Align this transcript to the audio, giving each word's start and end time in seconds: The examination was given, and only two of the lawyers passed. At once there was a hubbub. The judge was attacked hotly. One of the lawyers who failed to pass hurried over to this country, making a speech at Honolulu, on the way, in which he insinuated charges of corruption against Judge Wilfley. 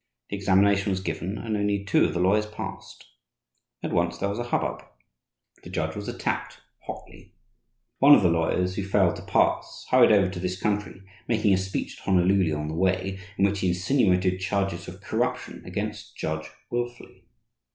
The 0.31 0.35
examination 0.35 0.89
was 0.89 0.99
given, 0.99 1.37
and 1.37 1.55
only 1.55 1.85
two 1.85 2.05
of 2.05 2.15
the 2.15 2.19
lawyers 2.19 2.47
passed. 2.47 3.05
At 3.83 3.91
once 3.93 4.17
there 4.17 4.29
was 4.29 4.39
a 4.39 4.45
hubbub. 4.45 4.81
The 5.63 5.69
judge 5.69 5.95
was 5.95 6.07
attacked 6.07 6.59
hotly. 6.87 7.35
One 7.99 8.15
of 8.15 8.23
the 8.23 8.31
lawyers 8.31 8.73
who 8.73 8.83
failed 8.83 9.15
to 9.17 9.21
pass 9.21 9.85
hurried 9.91 10.11
over 10.11 10.31
to 10.31 10.39
this 10.39 10.59
country, 10.59 11.03
making 11.27 11.53
a 11.53 11.57
speech 11.57 11.99
at 11.99 12.05
Honolulu, 12.05 12.55
on 12.55 12.67
the 12.67 12.73
way, 12.73 13.19
in 13.37 13.45
which 13.45 13.59
he 13.59 13.67
insinuated 13.67 14.39
charges 14.39 14.87
of 14.87 15.01
corruption 15.01 15.61
against 15.65 16.17
Judge 16.17 16.49
Wilfley. 16.71 17.25